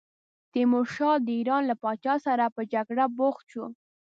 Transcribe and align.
تیمورشاه 0.51 1.17
د 1.25 1.27
ایران 1.39 1.63
له 1.69 1.75
پاچا 1.83 2.15
سره 2.25 2.45
په 2.55 2.61
جګړه 2.73 3.05
بوخت 3.17 3.45
شو. 3.51 3.65